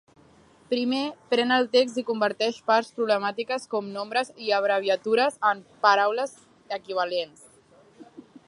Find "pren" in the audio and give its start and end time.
1.33-1.53